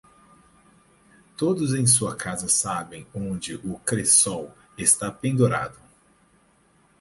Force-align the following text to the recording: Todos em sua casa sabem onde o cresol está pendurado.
Todos 1.37 1.75
em 1.75 1.85
sua 1.85 2.15
casa 2.15 2.47
sabem 2.49 3.05
onde 3.13 3.57
o 3.57 3.77
cresol 3.85 4.51
está 4.75 5.11
pendurado. 5.11 5.77